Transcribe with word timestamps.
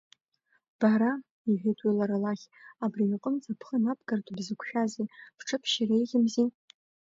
Бара,– 0.79 1.11
иҳәеит 1.49 1.79
уи 1.81 1.97
лара 1.97 2.17
лахь, 2.23 2.45
абри 2.83 3.03
иҟынӡа 3.15 3.51
бхы 3.59 3.77
набгартә 3.83 4.31
бзықәшәазеи, 4.35 5.11
бҽыбшьыр 5.37 5.89
еиӷьымзи! 5.95 6.45